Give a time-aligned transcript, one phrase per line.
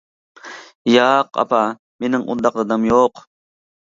[0.91, 1.59] -ياق، ئاپا،
[2.05, 3.23] مېنىڭ ئۇنداق دادام يوق!